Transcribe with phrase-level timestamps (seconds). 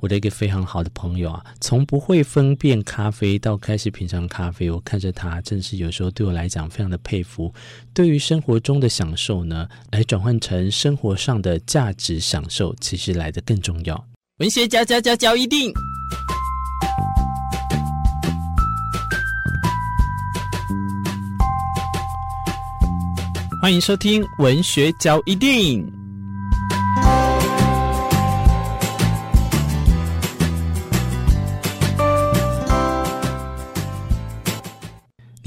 [0.00, 7.52] 我的一个非常好的朋友啊，从不会分辨咖啡到开始品尝咖啡，我看着他，真是有时候对我来讲非常的佩服。
[7.92, 14.06] 对于生活中的享受呢，来转换成生活上的价值享受，其实来得更重要。
[14.38, 15.72] 文学家家家教一定，
[23.60, 25.97] 欢迎收听文学交一定。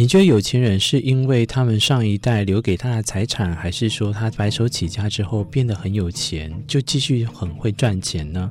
[0.01, 8.49] 你觉得有钱人是因为他们上一代留给他的财产，还是说他白手起家之后变得很有钱，就继续很会赚钱呢？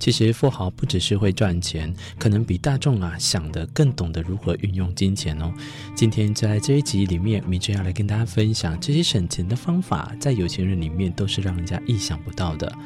[0.00, 5.54] 其实富豪不只是会赚钱，可能比大众啊想的更懂得如何运用金钱哦。
[5.94, 12.76] 今天在这一集里面，明哲要来跟大家分享这些省钱的方法，在有钱人里面都是让人家意想不到的。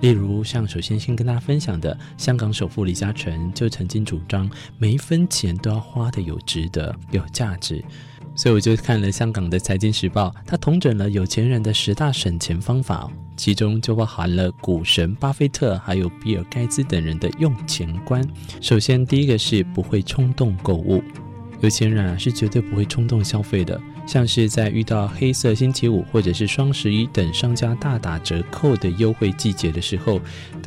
[0.00, 7.84] 例如，像首先先跟大家分享的，香港首富李嘉诚就曾经主张，每一分钱都要花得有值得、有价值。
[8.34, 18.26] 所以我就看了香港的《财经时报》，他统整了有钱人的十大省钱方法，其中就包含了股神巴菲特还有比尔盖茨等人的用钱观。
[18.60, 21.02] 首先，第一个是不会冲动购物，
[21.60, 23.78] 有钱人啊是绝对不会冲动消费的。
[24.10, 30.20] 像是在遇到黑色星期五或者是双十一等商家大打折扣的优惠季节的时候，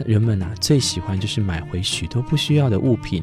[0.05, 3.21] 人们啊最喜欢就是买回许多不需要的物品。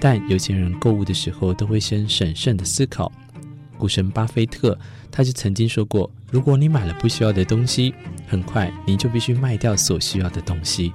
[0.00, 3.12] 但有钱人购物的时候都会先审慎的思考。
[3.78, 4.76] 股神巴菲特
[5.12, 7.94] 他就曾经说过：如果你买了不需要的东西，
[8.26, 10.92] 很快你就必须卖掉所需要的东西。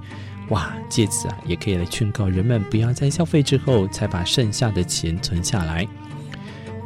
[0.50, 5.88] 哇，借此啊也可以来劝告人们不要在消费之后才把剩下的钱存下来。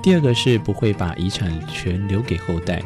[0.02, 2.82] 第二个是不会把遗产全留给后代。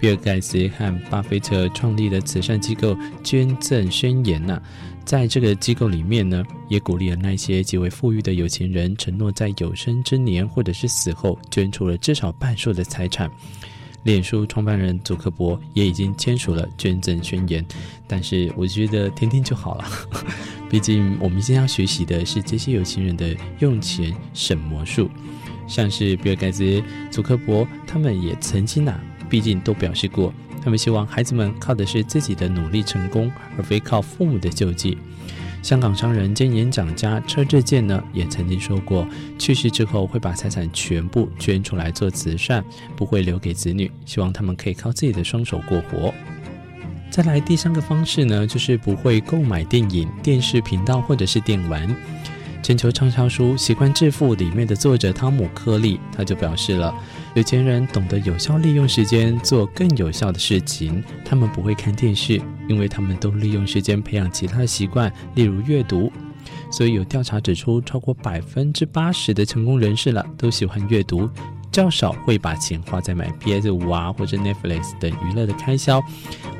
[0.00, 4.60] 比尔盖茨和巴菲特创立的慈善机构捐赠宣言呐、
[5.04, 13.30] 在这个机构里面呢，也鼓励了那些极为富裕的有钱人，承诺在有生之年或者是死后捐出了至少半数的财产。
[14.08, 17.62] 脸书创办人祖克伯也已经签署了捐赠宣言，
[18.06, 19.84] 但是我觉得听听就好了，
[20.70, 25.10] 毕竟我们今天要学习的是这些有钱人的用钱省魔术。
[25.66, 30.32] 像是比尔盖茨、祖克伯，他们也曾经呐、啊，毕竟都表示过，
[30.64, 34.96] 他们希望孩子们靠的是自己的努力成功，而非靠父母的救济。
[35.62, 39.06] 香港商人兼演讲家车志健呢，也曾经说过，
[39.38, 42.64] 去世之后会把财产全部捐出来做慈善，
[42.96, 46.14] 不会留给子女，希望他们可以靠自己的双手过活。
[47.10, 51.94] 再来第三个方式呢，就是不会购买电影、电视频道或者是电玩。
[52.62, 56.94] 全球畅销书《习惯致富》里面的作者汤姆·克利，他就表示了，
[57.34, 61.02] 有钱人懂得有效利用时间，做更有效的事情。
[61.24, 66.12] 他们不会看电视，因为他们都利用时间培养其他的习惯，例如阅读。
[66.70, 71.28] 所以有调查指出，超过百分之八十的成功人士了都喜欢阅读，
[71.72, 75.98] 较少会把钱花在买 PS 五啊或者 Netflix 等娱乐的开销。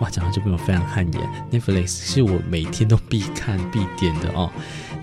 [0.00, 4.50] 哇，讲到这边我非常汗颜，Netflix 是我每天都必看必点的哦。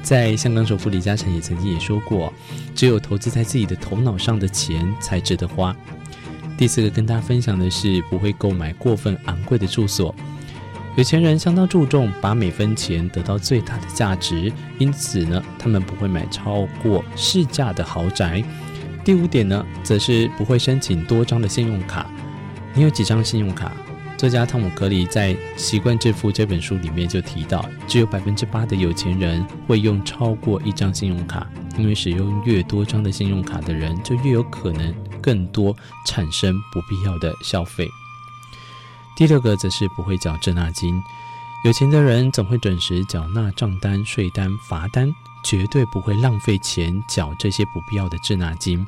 [0.02, 2.32] 在香港首富李嘉诚也曾经也说过，
[2.76, 5.76] 只有投资在自己的头脑上的钱才值得花。
[6.58, 10.14] 第四个跟大家分享的是，不会购买过分昂贵的住所。
[10.95, 18.41] 有钱人相当注重把每分钱得到最大的价值，因此呢，他们不会买超过市价的豪宅。
[19.03, 22.09] 第五点呢，则是不会申请多张的信用卡。
[22.73, 23.73] 你有几张信用卡？
[24.17, 31.45] 作家汤姆·格里在《习惯致富》这本书里面就提到，只有百分之八的有钱人会用超过一张信用卡，
[31.77, 35.75] 因为使用越多张的信用卡的人，就越有可能更多
[36.07, 37.85] 产生不必要的消费。
[39.16, 41.02] 第六个则是不会缴滞纳金，
[41.64, 45.09] 有钱的人总会准时缴纳账单、税单、罚单，
[45.44, 48.86] 绝对不会浪费钱缴这些不必要的滞纳金。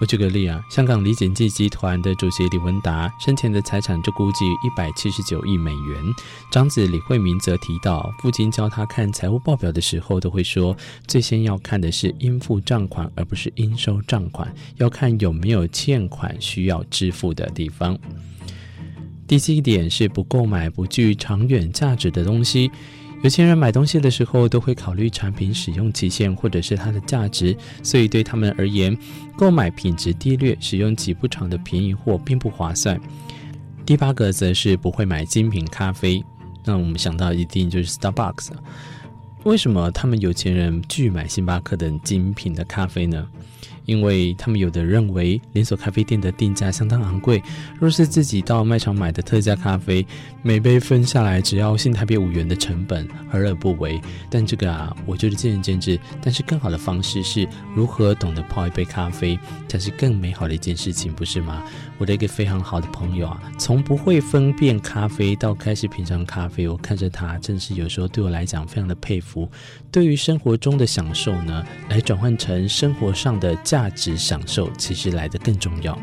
[0.00, 6.04] 我举个例啊，香港李锦记集团的主席李文达生前的财产就估计一百七十九亿美元。
[6.50, 17.96] 长子李惠明则提到，父亲教他看财务报表的时候，都会说，最先要看的是应付账款，而不是应收账款，要看有没有欠款需要支付的地方。
[19.32, 22.70] 第七点是不购买不具长远价值的东西。
[23.22, 28.94] 有钱人买东西的时候都会考虑产品使用期限或者是它的价值，所以对他们而言，
[29.34, 33.00] 购买品质低劣、使用期不长的便宜货并不划算。
[33.86, 36.22] 第八个则是不会买精品咖啡，
[36.66, 38.50] 那我们想到一定就是 Starbucks。
[39.44, 43.26] 为什么他们有钱人拒买星巴克等精品的咖啡呢？
[43.84, 47.42] 因为他们有的认为连锁咖啡店的定价相当昂贵，
[47.78, 50.06] 若是自己到卖场买的特价咖啡，
[50.42, 54.00] 每杯分下来只要新台币五元的成本，何乐不为？
[54.30, 55.98] 但这个啊，我觉得见仁见智。
[56.20, 59.38] 但是更好的方式是如何懂得泡一杯咖啡，
[59.68, 61.62] 才是更美好的一件事情，不是吗？
[61.98, 69.48] 我的一个非常好的朋友啊，从不会分辨咖啡到开始品尝咖啡，我看着他，真是有时候对我来讲非常的佩服。
[69.90, 75.98] 对于生活中的享受呢，来转换成生活上的价值享受，其实来得更重要。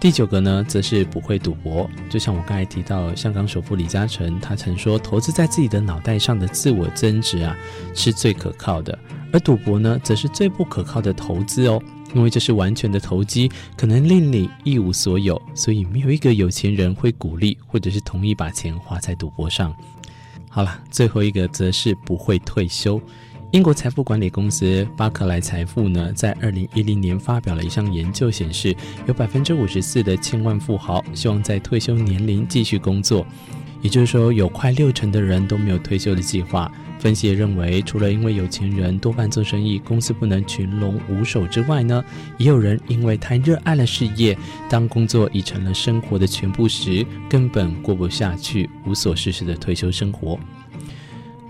[0.00, 1.86] 第九个呢，则是不会赌博。
[2.08, 7.54] 就像我刚才提到，香港首富李嘉诚，他曾说，投资在自己的脑袋上的自我增值啊，
[7.94, 8.98] 是最可靠的；
[9.34, 11.78] 而赌博呢，则是最不可靠的投资哦。
[12.14, 19.76] 因为这是完全的投机，可能令你一无所有，所以没有一个有钱人会鼓励或者是同意把钱花在赌博上。
[20.48, 22.98] 好了，最后一个则是不会退休。
[23.52, 28.74] 英国财富管理公司巴克莱财富呢，在二零一零年发表了一项研究，显示
[29.06, 33.26] 有百分之五十四的千万富豪希望在退休年龄继续工作，
[33.82, 36.72] 也就是说，有快六成的人都没有退休的计划。
[36.98, 42.02] 分析也认为，除了因为有钱人多半做生意，公司不能群龙无首之外呢，
[42.38, 44.34] 也有人因为太热爱了事业，
[44.70, 50.40] 当工作已成了生活的全部时，根本过不下去，无所事事的退休生活。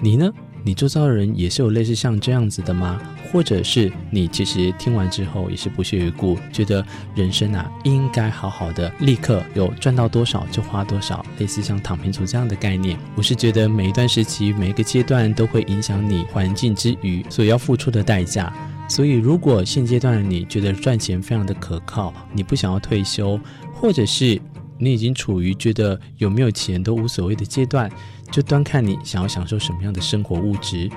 [0.00, 0.28] 你呢？
[0.64, 3.00] 你周遭的人也是有类似像这样子的吗？
[3.32, 12.98] 或者是你其实听完之后也是不屑一顾，觉得人生啊应该好好的，立刻有赚到多少就花多少，类似像躺平族这样的概念。
[13.16, 18.52] 我是觉得每一段时期、每一个阶段都会影响你环境之余所要付出的代价。
[18.88, 23.40] 所以，如果现阶段你觉得赚钱非常的可靠，你不想要退休，
[23.72, 24.38] 或者是
[24.76, 27.90] 你已经处于觉得有没有钱都无所谓的阶段。
[28.32, 30.90] 就端看你想要享受什么样的生活物质。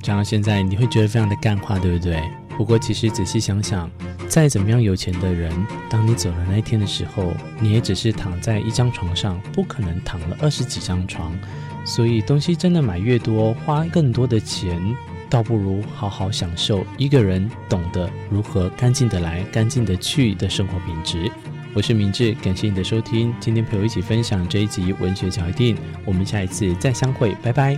[0.00, 2.22] 讲到现在，你会觉得非常的干话，对不对？
[2.56, 3.90] 不过其实仔细想想，
[4.28, 5.52] 再怎么样有钱的人，
[5.90, 11.36] 当你走的那一天的时候，你也只是躺在一张床上，不可能躺了二十几张床。
[11.84, 14.80] 所以东西真的买越多，花更多的钱，
[15.28, 21.28] 倒不如好好享受一个人懂得如何干净的来，干净的去的生活品质。
[21.74, 23.34] 我是明智，感谢你的收听。
[23.40, 27.76] 今天陪我一起分享这一集文学小一錠，我们下一次再相会，拜拜。